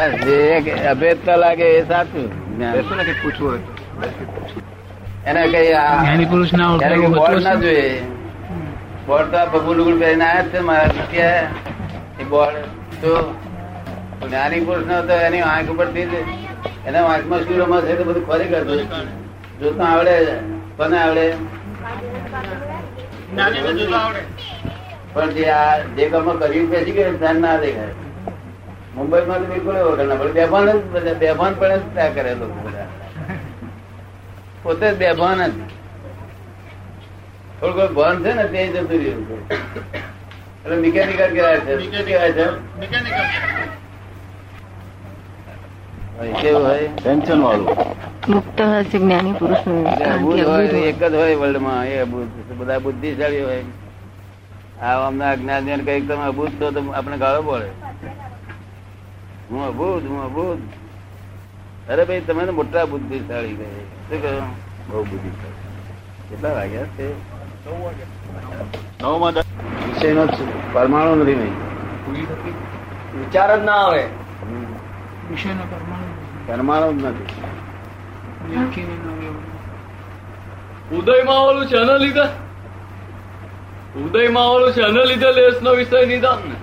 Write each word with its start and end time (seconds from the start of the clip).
જે 0.00 0.70
અભેદતા 0.70 1.36
લાગે 1.36 1.64
એ 1.64 1.88
સાચું. 1.88 2.58
પૂછવું 3.22 3.54
એને 5.26 5.46
કઈ 5.46 5.72
આ- 5.72 6.00
જ્ઞાની 6.00 6.24
પુરુષ 6.24 6.52
ના 6.52 6.76
બોર્ડ 7.18 7.42
ના 7.42 7.54
જોઈએ. 7.54 8.02
બોર્ડ 9.06 9.26
તો 9.26 9.60
બબુ 9.60 9.74
લુગડું 9.74 10.00
પહેરીને 10.00 10.24
આયા 10.24 10.40
જ 10.42 10.44
છે 10.44 10.58
મારા 10.60 10.84
જગ્યાએ. 10.84 11.44
એ 12.20 12.24
બોર્ડ 12.28 12.56
તો 13.00 13.34
જ્ઞાની 14.28 14.60
પુરુષ 14.60 14.86
નો 14.86 15.02
તો 15.02 15.12
એની 15.12 15.40
આંખ 15.40 15.68
ઉપરથી 15.68 16.02
જ 16.02 16.14
એના 16.86 17.06
આંખમાં 17.06 17.40
શું 17.40 17.58
રમત 17.58 17.84
છે 17.84 17.94
તો 17.94 18.04
બધું 18.04 18.26
ખોરી 18.26 18.44
કરતો 18.44 18.76
જોતા 19.60 19.84
આવડે 19.84 20.24
કોને 20.76 20.98
આવડે? 20.98 21.34
પણ 25.12 25.30
જે 25.30 25.44
આ 25.50 25.78
જે 25.78 26.08
કામમાં 26.08 26.38
કર્યું 26.38 26.70
બેસી 26.70 26.90
ગયું 26.90 27.18
ધ્યાન 27.18 27.40
ના 27.40 27.56
દેખાય. 27.56 27.86
મુંબઈમાં 28.96 29.38
તો 29.42 29.46
બિલકુલ 29.52 29.76
વગર 29.88 30.06
ના 30.06 30.18
પડે 30.20 30.32
બેભાન 30.38 30.66
જ 30.68 30.72
બધા 30.92 31.14
બેભાન 31.22 31.52
પણ 31.60 31.72
જ 31.82 31.84
ત્યાં 31.94 32.14
કરે 32.14 32.32
લોકો 32.40 32.58
પોતે 34.62 34.86
જ 34.90 34.94
બેભાન 35.02 35.40
જ. 35.52 35.54
થોડું 37.60 37.74
કોઈ 37.78 37.94
ભાન 37.98 38.16
છે 38.24 38.30
ને 38.38 38.44
તે 38.52 38.60
જતું 38.68 38.86
રહ્યું 39.02 39.22
એટલે 40.64 40.76
મિકેનિકલ 40.84 41.28
કહેવાય 41.34 41.60
છે. 41.66 41.72
શું 41.80 42.04
કહેવાય 42.08 42.32
છે? 42.38 42.46
કેવું 46.40 46.62
હોય? 46.66 46.88
ટેન્શન 46.96 47.40
વાળું. 47.42 47.68
મુક્ત 48.28 48.58
જ્ઞાની 48.90 49.34
પુરુષ 49.38 49.62
એટલે 49.66 50.06
અબૂધ 50.16 50.42
હોય 50.50 50.82
એક 50.90 51.00
જ 51.12 51.14
હોય 51.20 51.36
વર્લ્ડમાં 51.42 51.86
એ 51.86 51.94
અબૂધ 52.06 52.30
બધા 52.58 52.80
બુદ્ધિશાળી 52.84 53.44
હોય. 53.48 53.64
આ 54.82 54.98
અમને 55.06 55.24
અજ્ઞાન 55.30 55.80
કંઈક 55.86 56.04
તમે 56.08 56.24
અબૂધ 56.32 56.54
છો 56.60 56.70
તો 56.70 56.80
આપણે 56.92 57.16
ગાળો 57.24 57.42
પડે. 57.48 57.70
હું 59.52 59.64
અબૂધ 59.68 60.04
હું 60.06 60.20
અબૂધ 60.24 60.62
અરે 61.88 62.04
ભાઈ 62.04 62.20
તમે 62.20 62.44
મોટા 62.50 62.84
બુદ્ધિશાળી 62.84 63.56
કહે 63.56 63.68
શું 64.08 64.22
કહ્યું 64.22 64.46
બહુ 64.88 65.04
બુદ્ધિશાળી. 65.04 65.60
કેટલા 66.28 66.52
વાગ્યા 66.52 66.84
છે? 66.84 67.06
નવમાં 69.02 69.34
વિષય 69.86 70.12
નો 70.12 70.24
જ 70.26 70.38
પરમાણુ 70.72 71.14
નથી 71.14 71.34
નહીં 71.34 71.56
વિચાર 73.18 73.50
જ 73.60 73.64
ના 73.64 73.72
આવે. 73.72 74.04
વિષયનો 75.30 75.64
પરમાણુ 75.72 76.12
પરમાણુ 76.46 76.92
જ 76.92 77.04
નથી. 77.04 77.30
ઉદયમાં 80.92 81.40
ઓલું 81.48 81.66
છે 81.66 81.76
એના 81.76 81.96
લીધે? 81.96 82.26
ઉદયમાં 83.96 84.48
ઓલું 84.56 84.72
છે 84.72 84.80
એના 84.80 85.04
લીધે 85.04 85.32
લેસ 85.32 85.62
નો 85.62 85.70
વિષય 85.74 86.06
નિદાન 86.06 86.38
ને? 86.48 86.56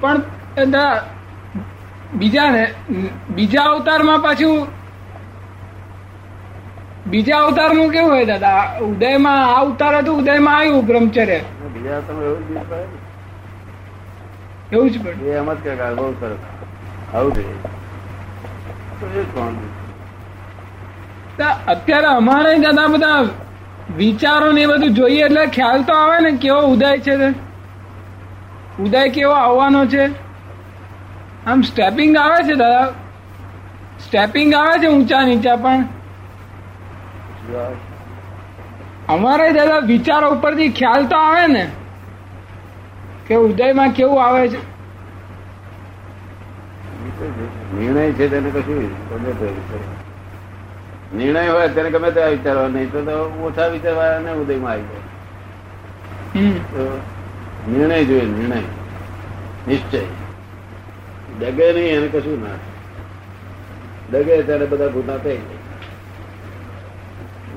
પણ 0.00 0.22
બીજા 2.14 2.50
ને 2.50 2.74
બીજા 3.30 3.62
અવતારમાં 3.62 4.18
પાછું 4.18 4.66
બીજા 7.06 7.36
અવતારનું 7.38 7.90
કેવું 7.90 8.10
હોય 8.10 8.24
દાદા? 8.24 8.78
ઉદયમાં 8.82 9.46
આ 9.46 9.60
અવતાર 9.60 9.96
હતું 9.96 10.18
ઉદયમાં 10.18 10.56
આવ્યું 10.56 10.86
બ્રહ્મચર્ય. 10.86 11.38
બીજા 11.38 11.96
એવું 14.72 14.90
જ 14.90 15.04
પડે. 15.04 15.14
ને. 15.14 15.30
એમ 15.30 15.54
જ 15.54 15.56
કે 15.56 15.74
બહુ 15.94 16.12
સરસ. 16.12 16.38
આવું 17.14 17.32
અત્યારે 21.66 22.06
અમારે 22.06 22.58
દાદા 22.58 22.86
બધા 22.86 23.28
વિચારો 23.96 24.52
ને 24.52 24.66
બધું 24.66 24.94
જોઈએ 24.94 25.24
એટલે 25.24 25.46
ખ્યાલ 25.46 25.82
તો 25.82 25.92
આવે 25.94 26.20
ને 26.20 26.38
કેવો 26.38 26.60
ઉદય 26.60 26.98
છે. 26.98 27.14
ઉદય 28.82 29.08
કેવો 29.08 29.32
આવવાનો 29.32 29.86
છે? 29.86 30.06
આમ 31.46 31.62
સ્ટેપિંગ 31.62 32.16
આવે 32.16 32.42
છે 32.42 32.54
દાદા? 32.54 32.92
સ્ટેપિંગ 34.00 34.54
આવે 34.54 34.78
છે 34.78 34.86
ઊંચા 34.86 35.22
નીચા 35.22 35.56
પણ? 35.56 35.84
અમારે 39.08 39.52
દાદા 39.52 39.78
વિચારો 39.78 40.30
ઉપરથી 40.30 40.70
ખ્યાલ 40.70 41.06
તો 41.06 41.16
આવે 41.16 41.46
ને 41.46 41.70
કે 43.26 43.34
ઉદયમાં 43.34 43.90
કેવું 43.90 44.24
આવે 44.24 44.48
છે? 44.48 44.58
નિર્ણય 47.74 48.12
છે 48.12 48.28
તેને 48.28 48.50
કશું. 48.50 49.97
નિર્ણય 51.16 51.48
હોય 51.48 51.68
તેને 51.68 51.90
ગમે 51.90 52.10
તે 52.10 52.24
વિચારવા 52.24 52.68
નહીં 52.68 52.92
તો 52.92 53.02
તો 53.02 53.10
ઓછા 53.46 53.66
વિચારવા 53.66 54.18
ને 54.18 54.32
ઉદયમાં 54.32 54.72
આવી 54.72 54.82
જાય. 54.82 55.00
નિર્ણય 57.68 58.04
જોઈએ 58.04 58.24
નિર્ણય. 58.24 58.62
નિશ્ચય. 59.68 60.00
ડગે 61.40 61.72
નહીં 61.72 61.96
એને 61.96 62.06
કશું 62.08 62.42
ના 62.42 62.54
ડગે 64.12 64.42
ત્યારે 64.42 64.66
બધા 64.66 64.88
ભૂતા 64.88 65.16
થઈ 65.16 65.36
જાય. 65.36 65.58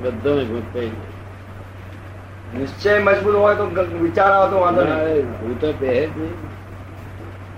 બધો 0.02 0.44
ભૂત 0.44 0.62
થઈ 0.74 0.88
જાય. 0.88 2.58
નિશ્ચય 2.58 2.98
મજબૂત 2.98 3.34
હોય 3.34 3.54
તો 3.54 3.66
વિચાર 4.00 4.32
આવતો 4.32 4.60
વાંધો 4.60 4.84
નહીં. 4.84 5.30
ભૂત 5.32 5.80
પહે 5.80 6.06
જ 6.06 6.18
નહીં. 6.18 6.34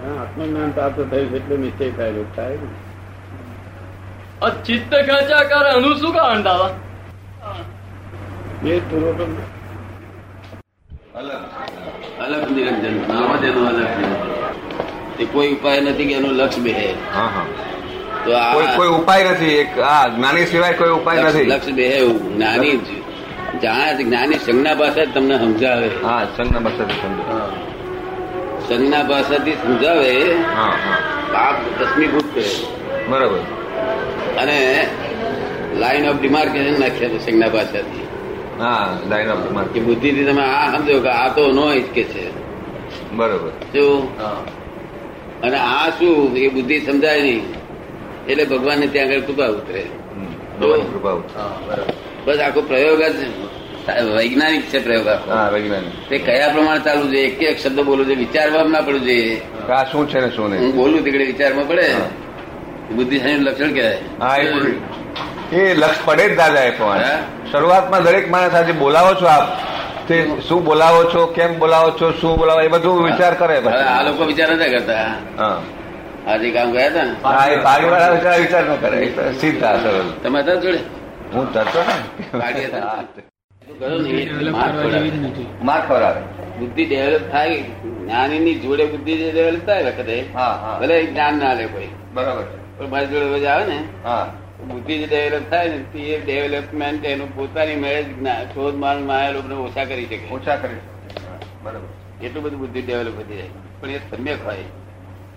હા, 0.03 0.23
આત્મજ્ઞાન 0.23 0.71
પ્રાપ્ત 0.71 0.97
થયું 1.11 1.31
છે 1.31 1.37
એટલે 1.37 1.57
નિશ્ચય 1.57 1.91
થાય 1.91 2.13
થાય 2.37 2.53
ને. 2.55 2.94
ચિત્ત 4.51 4.95
ખેંચ્યા 4.95 5.43
કરે 5.43 5.71
એનું 5.79 5.95
શું 5.99 6.15
કારણ 6.15 6.43
દાદા? 6.43 6.71
એ 8.67 8.81
પૂર્વક 8.81 9.21
અલગ 12.25 12.51
નિરંજન 12.51 12.95
નામ 13.09 13.37
જ 13.37 13.45
એનું 13.45 13.69
અલગ 13.69 13.79
નિરંજન. 13.79 14.23
એ 15.21 15.25
કોઈ 15.25 15.53
ઉપાય 15.53 15.81
નથી 15.81 16.07
કે 16.07 16.15
એનું 16.15 16.31
લક્ષ 16.31 16.59
બે 16.59 16.73
હા 17.15 17.23
હા. 17.23 17.45
તો 18.25 18.37
આ 18.37 18.53
કોઈ 18.55 18.67
કોઈ 18.77 18.89
ઉપાય 18.89 19.25
નથી 19.31 19.55
એક 19.55 19.79
આ 19.79 20.09
જ્ઞાની 20.09 20.47
સિવાય 20.47 20.73
કોઈ 20.73 20.91
ઉપાય 20.91 21.23
નથી. 21.23 21.45
લક્ષ 21.45 21.73
બે 21.73 21.83
એવું 21.83 22.37
જ્ઞાની 22.37 22.77
જ. 22.77 22.89
જાણે 23.63 23.95
છે 23.97 24.05
જ્ઞાની 24.05 24.39
સંજ્ઞા 24.39 24.75
ભાષા 24.75 25.05
તમને 25.15 25.39
સમજાવે. 25.39 25.89
હા 26.05 26.25
સંજ્ઞા 26.37 26.61
બસ 26.61 26.73
સમજાવે. 26.73 27.59
સંજ્ઞા 28.69 29.03
ભાષાથી 29.03 29.53
સમજાવે 29.53 30.35
હા 30.57 30.73
હા. 30.85 30.99
પાપ 31.33 31.57
ભસ્મીભૂત 31.81 32.35
કરે 32.35 32.45
બરાબર. 33.11 33.64
અને 34.39 34.87
લાઈન 35.79 36.09
ઓફ 36.09 36.21
ડિમાર્કેશન 36.21 36.81
નાખ્યા 36.81 37.19
સિંગના 37.25 37.49
પાછળથી 37.49 38.07
હા 38.61 38.99
લાઈન 39.09 39.31
ઓફ 39.31 39.43
ડિમાન્ડ 39.47 39.79
બુદ્ધિથી 39.79 40.25
તમે 40.25 40.43
આ 40.43 40.73
સમજો 40.73 41.01
કે 41.01 41.09
આ 41.09 41.29
તો 41.29 41.53
નો 41.53 41.67
કે 41.95 42.05
છે. 42.05 42.25
બરોબર. 43.13 43.51
શું 43.73 44.15
અને 45.43 45.57
આ 45.57 45.91
શું? 45.91 46.37
એ 46.37 46.49
બુદ્ધિ 46.49 46.81
સમજાય 46.81 47.23
નહીં. 47.23 47.43
એટલે 48.29 48.45
ભગવાનને 48.45 48.87
ત્યાં 48.87 49.07
આગળ 49.07 49.21
કૃપા 49.21 49.47
ઉતરે. 49.47 49.85
બસ 52.25 52.39
આખો 52.39 52.61
પ્રયોગ 52.61 53.03
જ 53.03 53.17
વૈજ્ઞાનિક 54.17 54.63
છે 54.63 54.79
પ્રયોગ 54.85 55.09
વૈજ્ઞાનિક. 55.53 56.09
તે 56.09 56.19
કયા 56.19 56.49
પ્રમાણે 56.49 56.81
ચાલુ 56.81 57.07
છે? 57.09 57.19
એક 57.19 57.43
એક 57.43 57.59
શબ્દ 57.59 57.81
બોલવું 57.81 58.07
છે 58.07 58.15
વિચારવા 58.15 58.63
ના 58.63 58.81
પડવું 58.81 59.01
જોઈએ. 59.01 59.41
આ 59.69 59.85
શું 59.85 60.09
છે 60.09 60.21
ને 60.21 60.31
શું 60.31 60.53
હું 60.61 60.75
બોલું 60.75 61.05
તીકડે 61.05 61.25
વિચારમાં 61.25 61.69
પડે. 61.69 61.87
હા. 61.93 62.07
બુદ્ધિશાળી 62.93 63.35
લક્ષણ 63.35 63.73
કહેવાય. 63.75 63.99
એ 65.53 65.75
લક્ષ 65.75 65.97
પડે 66.05 66.29
જ 66.29 66.37
દાદા 66.37 66.61
એ 66.61 66.71
પણ. 66.71 67.01
શરૂઆતમાં 67.53 68.03
દરેક 68.03 68.31
માણસ 68.31 68.55
આજે 68.55 68.73
બોલાવો 68.73 69.15
છો 69.15 69.27
આપ. 69.27 69.49
તે 70.09 70.31
શું 70.49 70.65
બોલાવો 70.65 71.05
છો 71.05 71.27
કેમ 71.27 71.59
બોલાવો 71.59 71.91
છો 71.91 72.13
શું 72.13 72.39
બોલાવો 72.39 72.61
એ 72.61 72.69
બધું 72.69 73.05
વિચાર 73.05 73.35
કરે 73.35 73.57
આ 73.59 74.03
લોકો 74.03 74.25
વિચાર 74.25 74.51
નથી 74.51 74.71
કરતા. 74.71 75.11
આજે 76.27 76.51
કામ 76.51 76.73
ગયા 76.73 76.87
હતા 76.87 77.05
ને? 77.05 77.11
હા 77.25 77.47
એ 77.47 77.57
પાડીવાળા 77.57 78.09
વિચાર 78.09 78.41
વિચાર 78.41 78.65
ન 78.65 78.77
કરે. 78.77 79.13
સીધા 79.41 79.77
સરળ. 79.77 80.03
તમે 80.23 80.41
હતા 80.41 80.55
જોડે? 80.55 80.79
હું 81.35 81.53
પાડી 81.53 82.65
હતા. 82.65 83.03
ને, 83.81 84.51
માર 84.51 84.73
ખવડાવે. 84.73 85.09
નથી. 85.09 85.47
માર 85.63 85.87
ખવડાવે 85.89 86.21
બુદ્ધિ 86.59 86.85
ડેવલપ 86.85 87.31
થાય. 87.33 87.61
જ્ઞાનીની 88.05 88.55
જોડે 88.55 88.85
બુદ્ધિ 88.85 89.17
જે 89.17 89.31
ડેવલપ 89.33 89.67
થાય 89.67 89.85
વખતે 89.85 90.25
હા 90.35 90.41
હા. 90.41 90.79
ભલે 90.81 91.05
જ્ઞાન 91.07 91.35
ના 91.35 91.53
લે 91.53 91.67
કોઈ. 91.67 91.89
બરાબર 92.15 92.43
પણ 92.79 92.89
મારી 92.89 93.07
જોડે 93.07 93.27
રોજ 93.27 93.45
આવે 93.45 93.65
ને 93.65 93.85
હા. 94.05 94.33
બુદ્ધિ 94.69 94.99
જે 94.99 95.07
ડેવલપ 95.07 95.51
થાય 95.51 95.69
ને 95.69 95.79
તે 95.79 95.99
એ 95.99 96.21
ડેવલપમેન્ટ 96.21 97.05
એનું 97.05 97.37
પોતાની 97.37 97.77
મેળે 97.77 98.03
શોધ 98.55 98.75
માલ 98.75 99.03
માયા 99.03 99.31
લોકોને 99.31 99.55
ઓછા 99.55 99.85
કરી 99.85 100.07
શકે. 100.07 100.29
ઓછા 100.29 100.57
કરી 100.57 100.75
હા, 100.75 101.39
બરાબર. 101.63 102.25
એટલું 102.25 102.45
બધું 102.45 102.59
બુદ્ધિ 102.59 102.83
ડેવલપ 102.83 103.19
વધી 103.19 103.37
જાય. 103.37 103.47
પણ 103.81 103.91
એ 103.91 103.99
સમ્યક 103.99 104.47
હોય. 104.47 104.57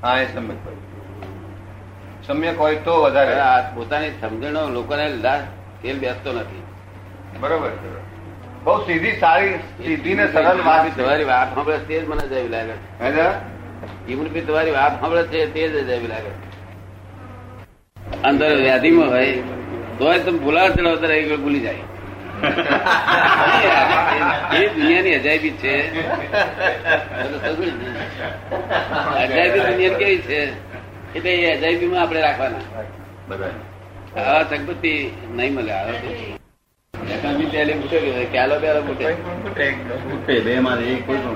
હા 0.04 0.20
એ 0.20 0.26
સમ્યક 0.26 0.58
હોય. 0.66 0.76
સમ્યક 2.28 2.60
હોય 2.60 2.76
તો 2.76 3.02
વધારે. 3.02 3.40
આ 3.40 3.62
પોતાની 3.62 4.10
સમજણો 4.22 4.70
લોકોને 4.70 5.22
તેલ 5.82 6.00
બેસતો 6.00 6.34
નથી. 6.34 6.64
બરોબર. 7.40 7.70
બહુ 8.64 8.86
સીધી 8.86 9.12
સારી 9.20 9.54
સીધી 9.86 10.16
ને 10.16 10.28
સરળ 10.28 10.62
વાત. 10.62 10.98
તમારી 10.98 11.24
વાત 11.24 11.56
સાંભળે 11.56 11.78
તે 11.78 12.00
જ 12.00 12.08
મને 12.08 12.28
જ 12.28 12.34
આવી 12.34 12.48
લાગે. 12.48 12.72
હે 13.02 13.10
ને? 13.10 13.32
ઇમનભાઈ 14.12 14.42
તમારી 14.42 14.72
વાત 14.72 15.00
સાંભળે 15.00 15.24
છે 15.24 15.54
તે 15.54 15.68
જ 15.68 15.92
આવી 15.92 16.08
લાગે. 16.08 16.47
અંદર 18.30 18.50
વ્યાધિમાં 18.64 19.10
હોય 19.16 19.34
તો 20.00 20.06
તમે 20.26 20.40
બોલાવ 20.46 20.70
ચડાવતા 20.76 21.10
રહી 21.12 21.38
ભૂલી 21.44 21.64
જાય. 21.68 21.84
એ 24.58 24.60
દુનિયાની 24.76 25.16
અજાયબી 25.20 25.56
છે? 25.62 25.74
અજાયબી 29.22 29.64
દુનિયા 29.68 30.00
કેવી 30.02 30.22
છે? 30.28 30.40
એટલે 31.16 31.32
એ 31.36 31.48
અજાયબી 31.54 31.90
માં 31.94 32.02
આપણે 32.02 32.22
રાખવાના. 32.26 32.64
આવા 34.18 34.44
સંપત્તિ 34.52 34.92
નહીં 35.38 35.54
મળે 35.56 35.74
આવે 35.78 35.94
તો. 36.02 36.10
એકાંબી 37.16 37.50
પહેલી 37.54 37.78
મૂકે 37.80 37.98
કે 38.06 38.12
ક્યાલો 38.34 38.56
મૂકે 38.88 39.06
બે 40.46 40.52
માં 40.68 40.80
એક 40.94 41.02
કોઈ 41.08 41.22
પણ 41.24 41.36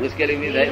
મુશ્કેલી 0.00 0.38
બી 0.42 0.52
થાય 0.54 0.70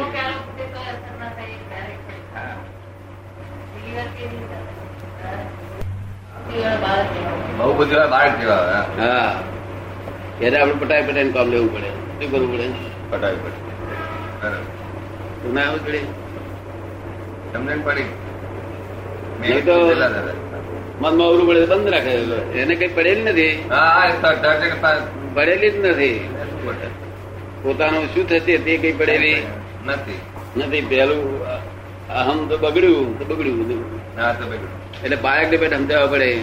બહુ 7.59 7.73
બધી 7.75 7.95
બાળક 8.11 8.41
જેવા 8.41 8.55
હા. 8.55 9.07
હા 9.07 9.43
ત્યારે 10.39 10.61
આપણે 10.61 10.73
પટાઈ 10.73 11.03
પટાઈને 11.03 11.31
કામ 11.31 11.49
લેવું 11.49 11.75
પડે. 11.75 11.89
શું 11.89 12.33
કરવું 12.33 12.53
પડે? 12.53 12.69
પટાવી 13.11 13.37
પડી. 13.37 13.63
બરાબર. 14.43 14.63
શું 15.43 15.87
પડે? 15.87 16.01
તમને 17.53 17.77
પડી? 17.77 19.61
તો 19.61 19.95
મનમાં 21.01 21.27
અવરું 21.27 21.49
પડે 21.49 21.67
બંધ 21.67 21.89
રાખે. 21.89 22.11
એને 22.61 22.75
કઈ 22.75 22.89
પડેલી 22.89 23.23
નથી. 23.23 23.69
પડેલી 25.35 25.71
જ 25.71 25.87
નથી. 25.87 26.29
પોતાનું 27.63 28.15
શું 28.15 28.29
થશે 28.29 28.59
તે 28.59 28.77
કઈ 28.77 28.93
પડેલી 28.93 29.43
નથી. 29.87 30.19
નથી. 30.57 30.81
પેલું 30.81 31.47
અહમ 32.15 32.47
તો 32.47 32.59
બગડ્યું 32.59 33.19
તો 33.19 33.35
બગડ્યું 33.35 33.69
બધું. 33.69 34.01
હા 34.21 34.33
તો 34.33 34.47
ભાઈ 34.47 34.59
એટલે 35.05 35.17
બાળક 35.17 35.51
ને 35.51 35.57
પેટ 35.57 35.75
સમજાવવા 35.75 36.07
પડે 36.07 36.41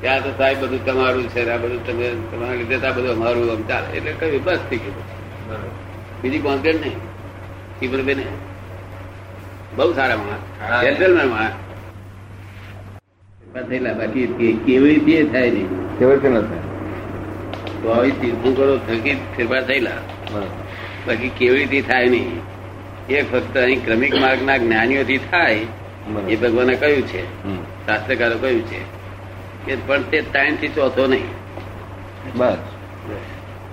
કે 0.00 0.08
આ 0.08 0.20
તો 0.20 0.30
સાહેબ 0.38 0.60
બધું 0.60 0.86
તમારું 0.86 1.28
છે 1.28 1.50
આ 1.50 1.56
બધું 1.56 1.86
તમે 1.86 2.10
તમારા 2.32 2.54
લીધે 2.54 2.86
આ 2.86 2.90
બધું 2.90 3.10
અમારું 3.10 3.52
આમ 3.52 3.62
ચાલે. 3.62 3.96
એટલે 3.96 4.12
કઈ 4.12 4.38
બસ 4.38 4.58
થઈ 4.70 4.76
ગયું. 4.76 4.94
બીજી 6.22 6.38
કોન્ટેન્ટ 6.38 6.80
નહીં. 6.80 6.96
કિબરબેન 7.80 8.22
બહુ 9.76 9.92
સારા 9.92 10.16
માણસ. 10.16 10.82
જેન્ટલમેન 10.84 11.28
માણસ. 11.28 11.52
થયેલા 13.68 13.92
બાકી 13.92 14.26
કે- 14.26 14.66
કેવી 14.66 14.94
રીતે 14.94 15.24
થાય 15.24 15.50
નહીં 15.50 15.98
કેવી 15.98 16.12
રીતે 16.12 16.28
થાય? 16.28 16.42
તો 17.82 17.90
આવી 17.90 18.10
તીર્થંકરો 18.10 18.76
થકી 18.76 19.16
ફેરફાર 19.36 19.66
થયેલા. 19.66 19.90
બરાબર. 20.32 20.46
બાકી 21.06 21.28
કેવી 21.28 21.56
રીતે 21.56 21.82
થાય 21.82 22.08
નહીં 22.08 22.51
એ 23.08 23.22
ફક્ત 23.22 23.58
અહીં 23.58 23.84
ક્રમિક 23.84 24.14
માર્ગના 24.20 24.56
જ્ઞાનીઓથી 24.56 25.18
થાય 25.18 25.60
એ 26.28 26.36
ભગવાને 26.36 26.74
કહ્યું 26.74 27.02
છે. 27.02 27.22
શાસ્ત્રકારો 27.86 28.38
કહ્યું 28.38 28.62
છે 28.62 28.80
કે 29.66 29.76
પણ 29.86 30.02
તે 30.02 30.22
ત્રણથી 30.22 30.68
ચોથો 30.68 31.06
નહીં. 31.06 31.28
બસ. 32.34 32.56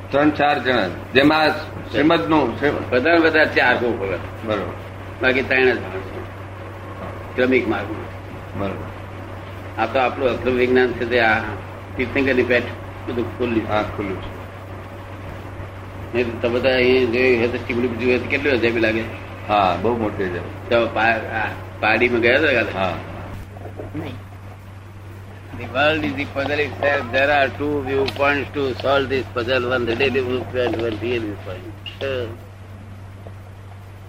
ત્રણ 0.09 0.29
ચાર 0.29 0.59
જણા. 0.59 0.87
જેમાં 1.13 1.49
શ્રીમદનું 1.91 2.59
બધા 2.89 3.15
બધા 3.15 3.45
ચાર 3.45 3.77
બરોબર. 3.77 4.73
બાકી 5.21 5.41
ત્રણ 5.41 5.69
જ 5.69 5.77
ક્રમિક 7.35 7.67
માર્ગ 7.67 7.87
બરોબર. 8.57 8.87
આ 9.77 9.85
તો 9.85 9.99
આપણું 9.99 10.29
અક્રમ 10.29 10.55
વિજ્ઞાન 10.55 10.91
છે 10.91 11.09
તે 11.09 11.19
આ 11.19 11.39
તીર્થંકરની 11.97 12.43
પેટ 12.43 12.63
બધું 13.07 13.37
ખુલ્લું 13.37 13.63
હા 13.69 13.83
ખુલ્લું 13.83 14.21
છે. 14.21 14.38
નહીં 16.13 16.27
તો 16.41 16.49
બધા 16.49 16.75
અહીં 16.77 17.11
જોયું 17.13 17.37
હોય 17.37 17.49
તો 17.49 17.59
ટીમડી 17.59 17.99
જોયું 18.01 18.23
તો 18.23 18.29
કેટલું 18.31 18.53
અજાબી 18.55 18.83
લાગે 18.85 19.03
હા 19.49 19.61
બહુ 19.83 19.91
મોટી 19.99 20.29
છે 20.33 20.41
તો 20.69 20.77
પા- 20.95 21.21
આ 21.35 21.45
પારડીમાં 21.81 22.23
ગયા 22.23 22.39
હતા 22.41 22.73
હા 22.79 22.95
The 25.53 25.67
world 25.67 26.03
is 26.05 26.13
the 26.13 26.25
puzzle 26.27 26.59
itself. 26.59 27.07
There 27.11 27.31
are 27.31 27.47
two 27.51 27.81
viewpoints 27.83 28.51
to 28.53 28.61
solve 28.75 29.09
this 29.09 29.25
puzzle. 29.29 29.65
One 29.69 29.85
relative 29.85 30.25
viewpoint, 30.25 30.77
one 30.79 30.97
real 31.01 31.23
viewpoint. 31.23 31.65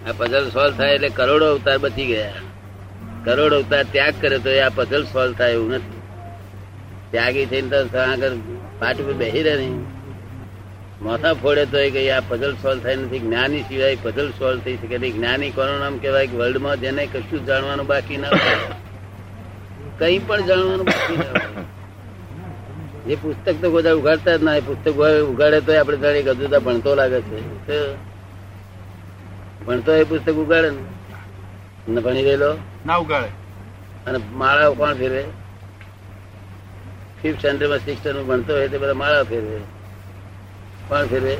આ 0.02 0.12
પઝલ 0.14 0.46
સોલ્વ 0.52 0.76
થાય 0.76 0.94
એટલે 0.94 1.10
કરોડો 1.16 1.46
અવતાર 1.54 1.78
બચી 1.78 2.06
ગયા 2.06 2.42
કરોડ 3.26 3.54
અવતાર 3.56 3.80
ત્યાગ 3.94 4.20
કરે 4.22 4.38
તો 4.40 4.52
આ 4.58 4.70
પઝલ 4.76 5.02
સોલ્વ 5.08 5.32
થાય 5.36 5.56
એવું 5.56 5.74
નથી 5.74 6.00
ત્યાગી 7.12 7.46
થઈને 7.50 7.68
તો 7.88 7.98
આગળ 8.04 8.36
પાટી 8.80 9.06
પર 9.08 9.16
બેસી 9.20 9.42
રહે 9.46 9.54
નહીં 9.58 9.76
માથા 11.02 11.34
ફોડે 11.34 11.66
તો 11.66 11.78
એ 11.78 12.10
આ 12.10 12.20
પઝલ 12.20 12.54
સોલ્વ 12.54 12.80
થાય 12.80 12.96
નથી. 12.96 13.18
જ્ઞાની 13.18 13.62
સિવાય 13.62 13.96
પઝલ 14.02 14.30
સોલ્વ 14.30 14.60
થઈ 14.60 14.76
શકે 14.76 14.98
નહીં. 14.98 15.14
જ્ઞાની 15.14 15.50
કોનું 15.50 15.78
નામ 15.78 15.98
કહેવાય 15.98 16.26
કે 16.26 16.36
વર્લ્ડમાં 16.36 16.80
જેને 16.80 17.06
કશું 17.06 17.46
જાણવાનું 17.46 17.86
બાકી 17.86 18.16
ના 18.16 18.28
હોય. 18.28 18.56
કઈ 19.98 20.18
પણ 20.18 20.42
જાણવાનું 20.42 20.86
બાકી 20.86 21.16
ના 21.16 21.22
હોય. 21.22 23.12
એ 23.12 23.14
પુસ્તક 23.14 23.54
તો 23.60 23.70
બધા 23.70 23.92
ઉઘાડતા 23.92 24.36
જ 24.36 24.42
ના 24.42 24.56
એ 24.56 24.60
પુસ્તક 24.60 24.94
ઉઘાડે 25.30 25.60
તો 25.60 25.80
આપણે 25.80 25.96
જાણીએ 25.96 26.22
કે 26.22 26.58
ભણતો 26.58 26.94
લાગે 26.94 27.20
છે. 27.20 27.40
ભણતો 29.66 29.92
એ 29.92 30.04
પુસ્તક 30.04 30.32
ઉગાડે 30.32 30.70
ને. 30.70 30.82
ને 31.88 32.00
ભણી 32.00 32.24
રહેલો? 32.24 32.54
ના 32.86 32.96
ઉગાડે 32.96 33.28
અને 34.06 34.18
માળા 34.32 34.70
કોણ 34.70 34.94
ફેરવે? 34.94 35.24
ફિફ્થ 37.22 37.38
સ્ટેન્ડર્ડમાં 37.38 37.78
સિક્સ 37.78 37.98
સ્ટેન્ડર્ડ 37.98 38.26
ભણતો 38.26 38.52
હોય 38.52 38.68
તે 38.68 38.78
બધા 38.78 38.94
માળા 38.94 39.22
ફેરવે. 39.22 39.79
કોણ 40.90 41.06
ફેરવે 41.06 41.36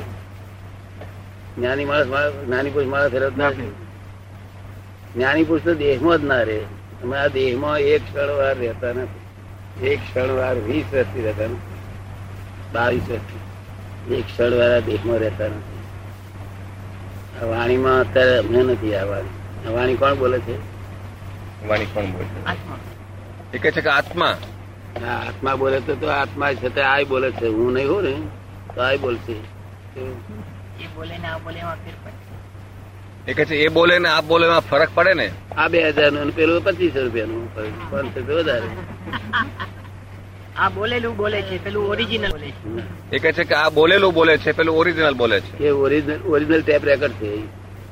જ્ઞાની 1.57 1.85
માણસ 1.85 2.07
જ્ઞાની 2.45 2.69
પુરુષ 2.69 2.87
માળા 2.87 3.07
ફેરવતા. 3.07 3.51
જ્ઞાની 5.15 5.43
પુરુષ 5.43 5.61
તો 5.63 5.73
દેહમાં 5.73 6.17
જ 6.17 6.23
ના 6.23 6.41
રહે. 6.41 6.59
અમે 7.03 7.17
આ 7.17 7.27
દેહમાં 7.27 7.79
એક 7.79 8.01
ક્ષણ 8.01 8.27
વાર 8.27 8.55
રહેતા 8.55 8.93
નથી. 8.93 9.21
એક 9.87 9.99
ક્ષણ 9.99 10.27
વાર 10.27 10.55
વીસ 10.55 10.85
વર્ષથી 10.93 11.21
રહેતા 11.21 11.43
નથી. 11.43 11.57
બાવીસ 12.73 13.01
વર્ષથી. 13.09 14.15
એક 14.15 14.25
ક્ષણ 14.25 14.51
વાર 14.51 14.75
આ 14.75 14.79
દેહમાં 14.79 15.17
રહેતા 15.17 15.47
નથી. 15.47 15.79
આ 17.41 17.45
વાણીમાં 17.45 17.99
અત્યારે 17.99 18.37
અમને 18.37 18.63
નથી 18.63 18.95
આ 18.95 19.05
વાણી. 19.05 19.67
આ 19.67 19.71
વાણી 19.71 19.95
કોણ 19.95 20.15
બોલે 20.15 20.39
છે? 20.39 20.55
વાણી 21.67 21.85
કોણ 21.85 22.05
બોલે 22.05 22.55
એ 23.53 23.57
કહે 23.57 23.71
છે 23.71 23.81
કે 23.81 23.89
આત્મા. 23.89 24.37
હા, 25.05 25.13
આત્મા 25.27 25.55
બોલે 25.55 25.79
તો 25.79 25.95
તો 25.95 26.07
આત્મા 26.07 26.53
છે 26.53 26.69
તે 26.69 26.81
આય 26.81 27.03
બોલે 27.03 27.31
છે. 27.31 27.47
હું 27.47 27.73
નહીં 27.73 27.89
હોઉં 27.89 28.03
ને. 28.03 28.40
એ 33.27 33.33
કહે 33.33 33.45
છે 33.45 33.55
એ 33.55 33.67
બોલે 33.67 33.99
ને 33.99 34.07
આ 34.07 34.21
બોલે 34.21 34.47
માં 34.47 34.59
ફરક 34.59 34.89
પડે 34.95 35.13
ને? 35.13 35.31
આ 35.57 35.67
બે 35.67 35.89
હજારનું 35.89 36.35
પેલું 36.35 36.63
પચીસો 36.63 37.03
રૂપિયાનું 37.03 37.55
પાંચસો 37.91 38.19
વધારે. 38.19 38.69
આ 40.57 40.69
બોલેલું 40.69 41.15
બોલે 41.15 41.41
છે 41.41 41.57
પેલું 41.57 41.89
ઓરિજિનલ 41.89 42.31
બોલે 42.31 42.51
છે. 42.51 43.15
એ 43.15 43.19
કહે 43.19 43.31
છે 43.31 43.43
કે 43.43 43.55
આ 43.55 43.69
બોલેલું 43.69 44.13
બોલે 44.13 44.37
છે 44.37 44.51
પેલું 44.51 44.77
ઓરિજિનલ 44.77 45.13
બોલે 45.13 45.41
છે. 45.41 45.57
કે 45.57 45.69
ઓરિજિનલ 45.69 46.21
ઓરિજિનલ 46.27 46.61
ટેપ 46.61 46.85
રેકર્ડ 46.85 47.11
છે 47.11 47.37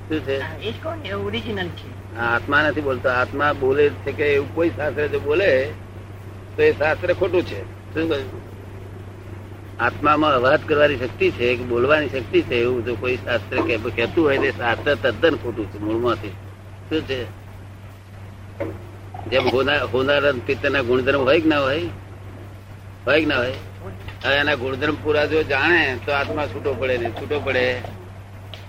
શું 0.09 0.19
છે? 0.25 0.37
એ 0.61 0.71
જ 0.71 0.75
કહું 0.83 1.25
ઓરિજિનલ 1.25 1.67
છે. 1.67 2.17
આત્મા 2.17 2.61
નથી 2.61 2.81
બોલતો 2.81 3.09
આત્મા 3.09 3.53
બોલે 3.53 3.89
છે 3.89 4.11
કે 4.11 4.33
એવું 4.33 4.55
કોઈ 4.55 4.69
શાસ્ત્ર 4.69 5.07
જો 5.07 5.19
બોલે 5.19 5.73
તો 6.55 6.61
એ 6.61 6.71
શાસ્ત્ર 6.73 7.13
ખોટું 7.13 7.43
છે. 7.43 7.61
શું 7.93 8.09
કહ્યું? 8.09 8.48
આત્મામાં 9.79 10.33
અવાજ 10.33 10.59
કરવાની 10.67 10.97
શક્તિ 10.97 11.31
છે, 11.31 11.55
કે 11.55 11.63
બોલવાની 11.63 12.09
શક્તિ 12.09 12.41
છે, 12.41 12.55
એવું 12.55 12.85
જો 12.85 12.95
કોઈ 12.95 13.15
શાસ્ત્ર 13.15 13.57
કહેતું 13.89 14.25
હોય 14.25 14.37
તે 14.37 14.51
શાસ્ત્ર 14.51 14.95
તદ્દન 14.95 15.35
ખોટું 15.35 15.71
છે, 15.71 15.77
મૂળમાંથી. 15.77 16.29
શું 16.89 17.01
છે? 17.01 17.23
જેમ 19.29 19.47
હોનાર 19.93 20.33
પિત્તના 20.33 20.81
ગુણધર્મ 20.81 21.21
હોય 21.21 21.41
કે 21.41 21.49
ના 21.49 21.59
હોય? 21.59 21.81
હોય 23.07 23.19
કે 23.19 23.25
ના 23.25 23.37
હોય? 23.37 23.53
એના 24.33 24.55
ગુણધર્મ 24.55 24.95
પૂરા 25.03 25.25
જો 25.25 25.43
જાણે, 25.43 25.97
તો 26.05 26.11
આત્મા 26.11 26.45
છૂટો 26.45 26.73
પડે 26.73 26.97
નહીં 26.97 27.11
છૂટો 27.11 27.39
પડે. 27.39 27.81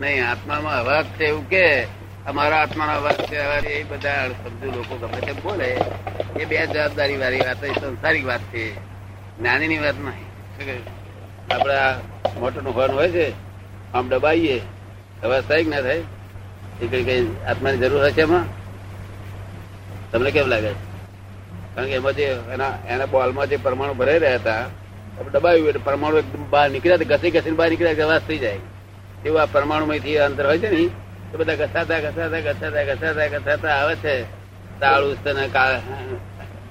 નહીં, 0.00 0.30
આત્મામાં 0.30 0.80
અવાજ 0.80 1.04
છે 1.04 1.26
એવું 1.26 1.48
કે, 1.48 1.84
અમારા 2.26 2.56
આત્માનો 2.56 2.92
અવાજ 2.92 3.14
છે 3.14 3.36
એ 3.68 3.82
બધા 3.82 4.28
સમજુ 4.28 4.66
લોકો 4.66 4.96
ગમે 4.96 5.20
તેમ 5.20 5.34
બોલે. 5.34 5.80
એ 6.40 6.44
બે 6.44 6.66
જવાબદારી 6.66 7.16
વાળી 7.16 7.40
વાત 7.40 7.64
સંસારિક 7.64 8.26
વાત 8.26 8.40
છે. 8.40 8.74
જ્ઞાનીની 9.38 9.78
વાત 9.78 9.94
નહીં? 9.94 10.99
આપડે 11.50 11.74
આ 11.74 11.96
મોટું 12.40 12.62
નું 12.62 12.76
હોય 12.76 13.08
છે, 13.08 13.32
આમ 13.92 14.08
દબાઈએ 14.08 14.60
અવાજ 15.22 15.44
થાય 15.44 15.64
કે 15.64 15.70
ના 15.70 15.80
થાય 15.80 16.02
એ 16.80 16.86
કઈ 16.86 17.04
કઈ 17.04 17.36
આત્માની 17.48 17.78
જરૂર 17.78 18.04
હશે 18.04 18.20
એમાં? 18.20 18.44
તમને 20.12 20.30
કેમ 20.30 20.46
લાગે? 20.46 20.72
કારણ 21.74 21.86
કે 21.86 21.92
એમાં 21.92 22.12
જે 22.12 22.24
એના 22.24 22.72
એના 22.88 23.06
બોલમાં 23.06 23.46
જે 23.46 23.56
પરમાણુ 23.56 23.94
ભરાઈ 23.94 24.18
રહ્યા 24.18 24.34
હતા 24.34 24.60
આપણે 25.18 25.30
દબાવ્યું 25.30 25.68
એટલે 25.68 25.80
પરમાણુ 25.84 26.18
એકદમ 26.18 26.50
બહાર 26.50 26.70
નીકળ્યા 26.70 26.96
ઘસી 26.96 27.30
ઘસીને 27.30 27.56
બહાર 27.56 27.70
નીકળ્યા 27.70 28.04
અવાજ 28.04 28.22
થઈ 28.28 28.38
જાય. 28.38 28.58
એવું 29.24 29.42
આ 29.42 29.46
પરમાણુમાંથી 29.46 30.18
અંતર 30.18 30.46
હોય 30.46 30.58
છે 30.58 30.70
ને, 30.70 30.88
તો 31.32 31.38
બધા 31.38 31.54
ઘસાતા 31.54 32.00
ઘસાતા 32.00 32.40
ઘસાતા 32.40 32.82
ઘસાતા 32.82 33.26
ઘસાતા 33.26 33.68
આવે 33.68 33.94
છે. 33.94 34.22
તાળું 34.80 35.16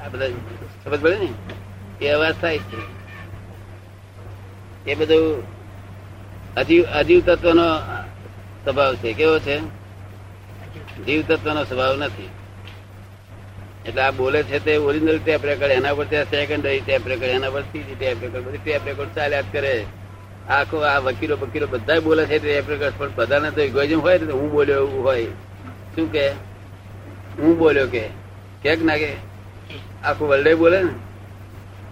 આ 0.04 0.08
બધા, 0.08 0.28
સમજ 0.84 1.00
પડે 1.02 1.16
ને? 1.16 1.30
એ 2.06 2.10
અવાજ 2.10 2.36
થાય 2.42 2.58
છે. 2.58 2.99
એ 4.90 4.96
બધું 4.96 5.44
અજીવ 6.56 6.84
અજીવ 6.84 7.22
તત્વનો 7.26 7.78
સ્વભાવ 8.66 8.96
છે. 8.96 9.14
કેવો 9.14 9.40
છે? 9.40 9.60
જીવ 11.06 11.24
તત્વનો 11.28 11.64
સ્વભાવ 11.64 11.96
નથી. 11.98 12.30
એટલે 13.86 14.02
આ 14.02 14.12
બોલે 14.12 14.44
છે 14.44 14.66
તે 14.66 14.78
ઓરિજિનલ 14.78 15.20
ટેપ 15.20 15.46
રેકોર્ડ 15.46 15.72
એના 15.72 15.94
પર 15.94 16.06
ત્યાં 16.06 16.26
સેકન્ડરી 16.26 16.80
ટેપ 16.80 17.08
રેકોર્ડ 17.08 17.32
એના 17.32 17.50
પર 17.50 17.62
ત્રીજી 17.62 17.96
ટેપ 17.96 18.18
રેકોર્ડ 18.22 18.46
બધી 18.46 18.58
ટેપ 18.58 18.82
રેકોર્ડ 18.86 19.10
ચાલ્યા 19.16 19.42
જ 19.42 19.46
કરે. 19.52 19.86
આખો 20.50 20.78
આ 20.78 20.98
વકીલો 20.98 21.38
વકીલો 21.38 21.68
બધા 21.68 22.00
બોલે 22.00 22.26
છે 22.26 22.40
ટેપ 22.40 22.70
રેકોર્ડ 22.70 22.94
પણ 22.98 23.10
બધાને 23.16 23.52
તો 23.52 23.62
ઇગોઇઝમ 23.62 24.00
હોય 24.00 24.20
તો 24.20 24.38
હું 24.38 24.52
બોલ્યો 24.52 24.76
એવું 24.76 25.04
હોય. 25.04 25.26
શું 25.96 26.12
કે? 26.12 26.30
હું 27.40 27.58
બોલ્યો 27.58 27.88
કે? 27.88 28.08
ક્યાંક 28.62 28.82
ના 28.82 28.96
કે 28.96 29.14
આખું 30.04 30.30
વર્લ્ડે 30.30 30.54
બોલે 30.54 30.84
ને? 30.84 30.92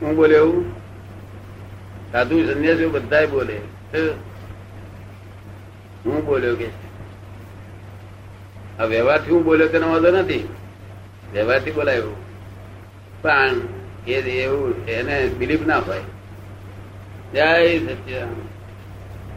હું 0.01 0.15
બોલ્યો 0.15 0.37
એવું? 0.37 0.86
સાધુ 2.11 2.53
સંન્યાસીઓ 2.53 2.89
બધા 2.89 3.25
બોલે. 3.25 3.57
હું 6.05 6.25
બોલ્યો 6.25 6.55
કે? 6.55 6.67
આ 8.79 8.83
વ્યવહારથી 8.83 9.31
હું 9.31 9.43
બોલ્યો 9.43 9.67
તેનો 9.67 9.91
વાંધો 9.91 10.11
નથી. 10.11 10.47
વ્યવહારથી 11.33 11.71
બોલાય. 11.71 12.01
પણ 13.21 13.51
એ 14.07 14.13
એવું 14.13 14.85
એને 14.85 15.27
બિલીફ 15.27 15.67
ના 15.67 15.79
હોય. 15.79 15.99
જય 17.33 17.79
સત્ય 17.79 18.27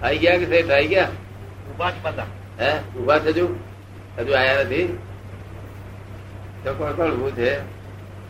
આઈ 0.03 0.19
ગયા 0.19 0.37
કે 0.37 0.47
શેઠ 0.47 0.71
આઈ 0.71 0.87
ગયા? 0.87 1.09
ઊભા 1.71 1.93
બધા 2.03 2.27
હે? 2.61 2.99
ઊભા 2.99 3.19
થજો 3.19 3.49
હજુ? 4.19 4.33
આયા 4.33 4.55
નથી? 4.55 4.99
તો 6.65 6.75
કોણ 6.75 6.93
કોણ? 6.93 7.07
ઉભું 7.07 7.37
છે? 7.37 7.59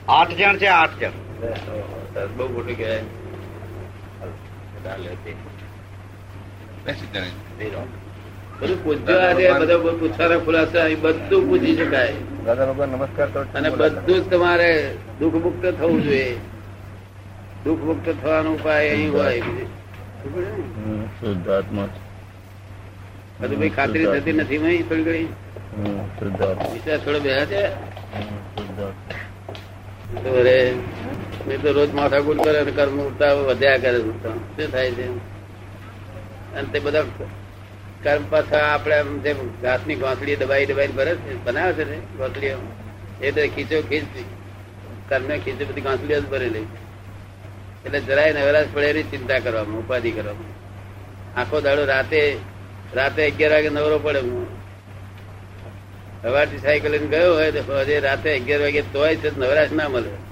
આઠ 0.09 0.31
જણ 0.31 0.57
છે 0.57 0.67
આઠ 0.67 0.91
જણ. 1.01 1.11
બહુ 2.37 2.49
મોટું 2.49 2.77
કહેવાય. 2.77 3.03
બધું 8.61 8.79
પૂછજો 8.85 9.15
આજે 9.21 9.45
બધા 9.61 9.79
પૂછવાના 9.79 10.39
ખુલાસા 10.39 10.89
બધું 11.03 11.43
પૂછી 11.49 11.77
શકાય. 11.77 12.15
દાદા 12.47 12.67
ભગવાન 12.67 12.89
નમસ્કાર 12.89 13.29
કરો 13.29 13.45
અને 13.55 13.69
બધું 13.71 14.07
જ 14.07 14.23
તમારે 14.31 14.71
દુઃખ 15.21 15.35
મુક્ત 15.35 15.65
થવું 15.79 16.05
જોઈએ. 16.05 16.39
દુઃખ 17.65 17.83
મુક્ત 17.83 18.07
થવાનો 18.23 18.51
ઉપાય 18.53 18.91
અહીં 18.91 19.13
હોય. 19.13 19.43
શુદ્ધાત્મા. 21.21 21.89
બધું 23.41 23.59
ભાઈ 23.59 23.69
ખાતરી 23.71 24.07
થતી 24.07 24.33
નથી 24.33 24.59
મય 24.59 24.83
થોડી 24.83 25.05
ઘણી. 25.05 25.29
વિચાર 26.73 26.99
થોડો 26.99 27.21
બે 27.21 27.31
છે. 27.47 27.63
મેં 31.47 31.63
તો 31.63 31.73
રોજ 31.73 31.91
માથાકૂટ 31.95 32.45
કરે 32.45 32.59
અને 32.59 32.71
કર્મ 32.71 33.01
ઉઠતા 33.01 33.33
વધ્યા 33.33 33.77
કરે. 33.77 33.99
શું 33.99 34.73
થાય 34.73 34.91
છે? 34.91 35.07
અને 36.55 36.69
તે 36.73 36.79
બધા 36.79 37.03
કર્મ 38.03 38.23
પાછા 38.31 38.75
આપણે 38.75 38.99
આમ 38.99 39.19
જે 39.19 39.35
ઘાસની 39.63 39.95
ગોંથલી 39.95 40.37
દબાઈ 40.37 40.67
દબાઈ 40.67 40.89
ભરે 40.89 41.15
છે, 41.15 41.45
બનાવે 41.45 41.85
છે 41.85 42.17
ગોંથલીઓ 42.17 42.57
એ 43.23 43.31
તો 43.31 43.55
ખીચો 43.55 43.81
ખીચ 43.89 44.05
કર્મે 45.09 45.39
ખીચો 45.39 45.65
બધી 45.65 45.81
ગોંથલીઓ 45.81 46.21
જ 46.21 46.29
ભરેલી 46.29 46.67
એટલે 47.85 48.01
જરાય 48.01 48.33
નવરાશ 48.33 48.67
પડે 48.73 48.87
એની 48.87 49.03
ચિંતા 49.03 49.39
કરવામાં, 49.39 49.79
ઉપાધિ 49.79 50.11
કરવામાં. 50.11 51.41
આખો 51.41 51.61
દાડો 51.61 51.85
રાતે 51.85 52.37
રાતે 52.95 53.31
અગિયાર 53.31 53.53
વાગે 53.53 53.69
નવરો 53.69 53.99
પડે 53.99 54.21
હું. 54.21 54.47
સવારથી 56.23 56.59
સાયકલ 56.59 56.97
ગયો 56.97 57.35
હોય 57.35 57.53
તો 57.53 57.83
રાતે 58.03 58.39
અગિયાર 58.39 58.61
વાગે 58.61 58.83
તોય 58.83 59.17
નવરાશ 59.39 59.73
ના 59.73 59.89
મળે. 59.89 60.30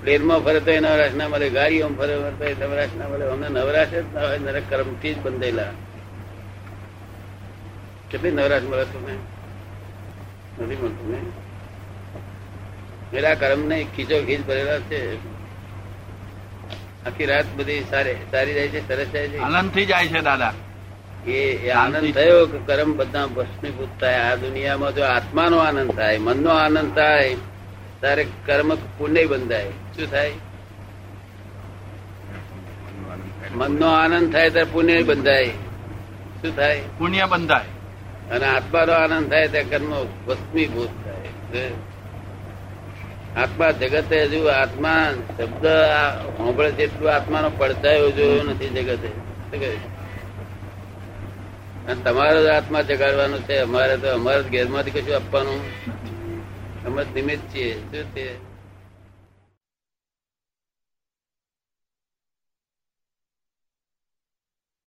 પ્લેનમાં 0.00 0.40
ફરે 0.40 0.60
તો 0.60 0.72
નવરાશ 0.72 1.14
ના 1.14 1.28
મળે 1.28 1.50
ગાડીઓમાં 1.50 1.98
ફરે 1.98 2.54
તો 2.54 2.66
નવરાશ 2.66 2.88
ના 2.98 3.08
મળે. 3.08 3.24
અમને 3.24 3.48
નવરાશ 3.48 3.88
જ 3.88 4.14
ના 4.14 4.26
હોય 4.26 4.38
નરક 4.38 4.62
કર્મથી 4.70 5.14
જ 5.14 5.18
બંધેલા 5.18 5.64
કેટલી 8.10 8.30
નવરાશ 8.30 8.62
મળે 8.62 8.84
તમને? 8.84 9.12
નથી 10.62 10.76
મળતું 10.76 11.10
ને? 11.10 11.18
પેલા 13.10 13.34
કર્મ 13.34 13.66
ને 13.66 13.86
ખીચો 13.96 14.22
ખીચ 14.22 14.46
ભરેલા 14.46 14.78
છે. 14.78 15.16
આખી 17.06 17.26
રાત 17.26 17.44
બધી 17.56 17.84
સારી 17.90 18.14
સારી 18.30 18.54
જાય 18.54 18.68
છે 18.68 18.88
સરસ 18.88 19.06
જાય 19.06 19.28
છે? 19.28 19.38
આનંદથી 19.38 19.86
જાય 19.86 20.08
છે 20.08 20.20
દાદા. 20.20 20.52
એ 21.26 21.52
એ 21.52 21.70
આનંદ 21.70 22.14
થયો 22.14 22.46
કે 22.46 22.58
કર્મ 22.58 22.96
બધા 22.96 23.26
ભસ્મીભૂત 23.26 24.00
થાય. 24.00 24.14
આ 24.14 24.34
દુનિયામાં 24.34 24.94
જો 24.94 25.02
આત્માનો 25.02 25.58
આનંદ 25.58 25.90
થાય 25.92 26.18
મનનો 26.18 26.50
આનંદ 26.50 26.94
થાય 26.94 27.36
ત્યારે 28.00 28.26
કર્મ 28.46 28.74
પુણ્ય 28.74 29.26
બંધાય. 29.26 29.70
શું 29.70 30.10
થાય? 30.10 30.32
મનનો 33.54 33.86
આનંદ 33.86 34.32
થાય 34.32 34.50
ત્યારે 34.50 34.70
પુણ્ય 34.72 35.02
બંધાય. 35.02 35.46
શું 36.42 36.56
થાય? 36.56 36.82
પુણ્ય 36.98 37.26
બંધાય. 37.26 37.64
અને 38.30 38.46
આત્માનો 38.46 38.92
આનંદ 38.92 39.30
થાય 39.30 39.48
ત્યારે 39.48 39.68
કર્મ 39.70 40.04
ભસ્મીભૂત 40.04 40.88
થાય. 41.04 41.70
આત્મા 43.42 43.70
જગતે 43.70 44.22
હજુ 44.22 44.44
આત્મા 44.44 45.12
શબ્દ 45.38 45.66
હોંભળે 46.38 46.70
જેટલું 46.70 46.90
છે 46.90 46.94
એટલું 46.94 47.14
આત્માનો 47.14 47.50
પડતાયો 47.58 48.10
જોયો 48.10 48.42
નથી 48.42 48.68
જગતે. 48.68 49.08
તમારો 52.04 52.42
જ 52.42 52.46
આત્મા 52.46 52.82
જગાડવાનો 52.82 53.38
છે 53.38 53.56
અમારે 53.56 53.96
તો 53.96 54.08
અમારા 54.12 54.40
જ 54.40 54.50
ઘેરમાંથી 54.50 54.90
કશું 54.90 55.16
આપવાનું? 55.16 55.60
અમે 56.90 57.02
જ 57.04 57.14
નિમિત્ત 57.14 57.44
છીએ 57.52 57.74
શું 57.82 58.04
છે 58.14 58.24